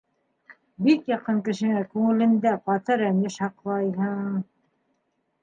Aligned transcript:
Бик 0.85 1.11
яҡын 1.11 1.41
кешеңә 1.47 1.83
күңелендә 1.91 2.55
ҡаты 2.71 2.99
рәнйеш 3.03 3.39
һаҡлайһың... 3.45 4.43